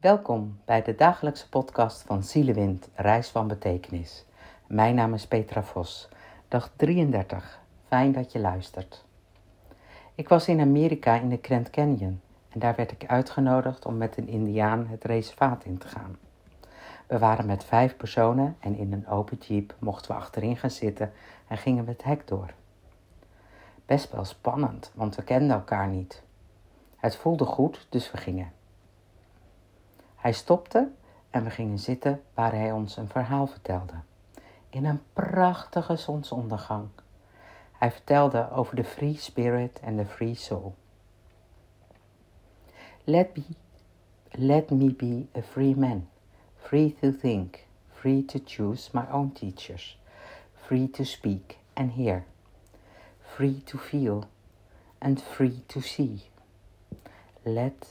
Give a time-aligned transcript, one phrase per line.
[0.00, 4.24] Welkom bij de dagelijkse podcast van Zielewind, Reis van Betekenis.
[4.66, 6.08] Mijn naam is Petra Vos,
[6.48, 7.60] dag 33.
[7.86, 9.04] Fijn dat je luistert.
[10.14, 14.16] Ik was in Amerika in de Grand Canyon en daar werd ik uitgenodigd om met
[14.16, 16.18] een Indiaan het reservaat in te gaan.
[17.06, 21.12] We waren met vijf personen en in een open jeep mochten we achterin gaan zitten
[21.48, 22.52] en gingen we het hek door.
[23.86, 26.22] Best wel spannend, want we kenden elkaar niet.
[26.96, 28.58] Het voelde goed, dus we gingen.
[30.20, 30.90] Hij stopte
[31.30, 33.94] en we gingen zitten waar hij ons een verhaal vertelde.
[34.68, 36.88] In een prachtige zonsondergang.
[37.72, 40.74] Hij vertelde over de free spirit en de free soul.
[43.04, 43.44] Let me,
[44.30, 46.08] let me be a free man,
[46.56, 49.98] free to think, free to choose my own teachers,
[50.54, 52.24] free to speak and hear,
[53.20, 54.24] free to feel
[54.98, 56.22] and free to see.
[57.42, 57.86] Let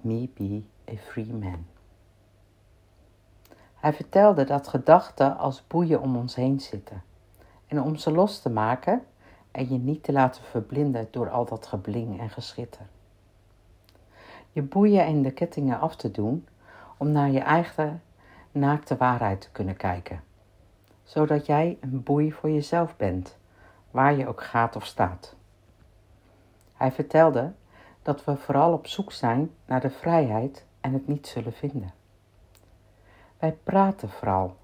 [0.00, 1.73] me be a free man.
[3.84, 7.02] Hij vertelde dat gedachten als boeien om ons heen zitten.
[7.66, 9.02] En om ze los te maken
[9.50, 12.86] en je niet te laten verblinden door al dat gebling en geschitter.
[14.52, 16.46] Je boeien en de kettingen af te doen
[16.96, 18.02] om naar je eigen
[18.52, 20.22] naakte waarheid te kunnen kijken.
[21.02, 23.36] Zodat jij een boei voor jezelf bent,
[23.90, 25.34] waar je ook gaat of staat.
[26.74, 27.52] Hij vertelde
[28.02, 32.02] dat we vooral op zoek zijn naar de vrijheid en het niet zullen vinden.
[33.44, 34.56] Wij praten vooral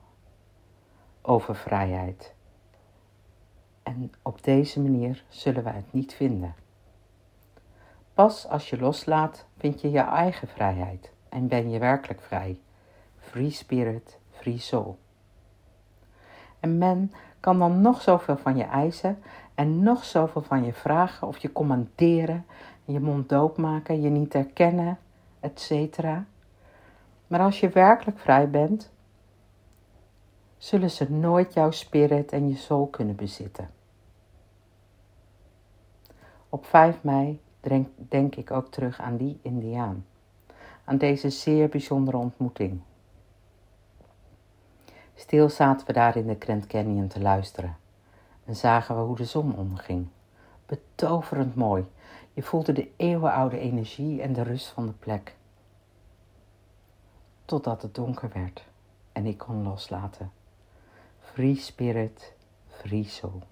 [1.23, 2.34] over vrijheid.
[3.83, 6.55] En op deze manier zullen wij het niet vinden.
[8.14, 12.59] Pas als je loslaat, vind je je eigen vrijheid en ben je werkelijk vrij.
[13.19, 14.98] Free spirit, free soul.
[16.61, 19.22] En men kan dan nog zoveel van je eisen
[19.55, 22.47] en nog zoveel van je vragen of je commanderen,
[22.84, 24.98] je mond doopmaken, je niet herkennen,
[25.41, 25.98] etc.
[27.31, 28.91] Maar als je werkelijk vrij bent,
[30.56, 33.70] zullen ze nooit jouw spirit en je soul kunnen bezitten.
[36.49, 37.41] Op 5 mei
[38.09, 40.06] denk, ik ook terug aan die Indiaan,
[40.84, 42.81] aan deze zeer bijzondere ontmoeting.
[45.15, 47.76] Stil zaten we daar in de Grand Canyon te luisteren
[48.44, 50.06] en zagen we hoe de zon onderging.
[50.66, 51.84] Betoverend mooi.
[52.32, 55.38] Je voelde de eeuwenoude energie en de rust van de plek
[57.50, 58.65] totdat het donker werd
[59.12, 60.33] en ik kon loslaten.
[61.21, 62.33] Free spirit,
[62.69, 63.43] free soul.